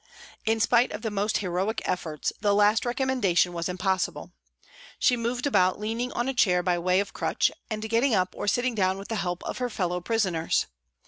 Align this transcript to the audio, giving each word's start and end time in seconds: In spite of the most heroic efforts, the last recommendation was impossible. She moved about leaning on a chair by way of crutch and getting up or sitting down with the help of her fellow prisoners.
In 0.47 0.59
spite 0.59 0.91
of 0.93 1.03
the 1.03 1.11
most 1.11 1.37
heroic 1.45 1.79
efforts, 1.85 2.33
the 2.41 2.55
last 2.55 2.87
recommendation 2.87 3.53
was 3.53 3.69
impossible. 3.69 4.31
She 4.97 5.15
moved 5.15 5.45
about 5.45 5.79
leaning 5.79 6.11
on 6.13 6.27
a 6.27 6.33
chair 6.33 6.63
by 6.63 6.79
way 6.79 6.99
of 6.99 7.13
crutch 7.13 7.51
and 7.69 7.87
getting 7.87 8.15
up 8.15 8.33
or 8.35 8.47
sitting 8.47 8.73
down 8.73 8.97
with 8.97 9.09
the 9.09 9.15
help 9.17 9.43
of 9.43 9.59
her 9.59 9.69
fellow 9.69 10.01
prisoners. 10.01 10.65